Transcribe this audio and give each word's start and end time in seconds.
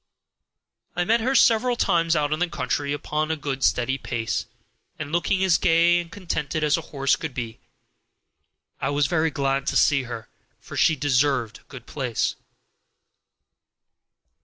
I 0.95 1.03
met 1.05 1.19
her 1.21 1.35
several 1.35 1.75
times 1.75 2.15
out 2.15 2.33
in 2.33 2.39
the 2.39 2.49
country, 2.49 2.97
going 2.97 3.29
a 3.29 3.35
good 3.35 3.63
steady 3.63 3.99
pace, 3.99 4.47
and 4.97 5.11
looking 5.11 5.43
as 5.43 5.59
gay 5.59 5.99
and 5.99 6.11
contented 6.11 6.63
as 6.63 6.75
a 6.75 6.81
horse 6.89 7.15
could 7.15 7.35
be. 7.35 7.59
I 8.81 8.89
was 8.89 9.05
very 9.05 9.29
glad 9.29 9.67
to 9.67 9.77
see 9.77 10.01
her, 10.09 10.27
for 10.59 10.75
she 10.75 10.95
deserved 10.95 11.59
a 11.59 11.63
good 11.69 11.85
place. 11.85 12.35